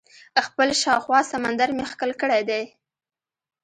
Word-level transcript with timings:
خپل 0.45 0.69
شاوخوا 0.81 1.19
سمندر 1.31 1.69
مې 1.75 1.85
ښکل 1.91 2.11
کړی 2.21 2.41
دئ. 2.49 2.63